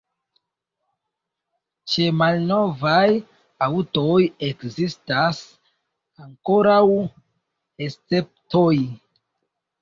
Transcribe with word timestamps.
Ĉe 1.95 2.05
malnovaj 2.21 3.03
aŭtoj 3.65 4.15
ekzistas 4.47 5.43
ankoraŭ 6.25 6.81
esceptoj. 7.91 8.73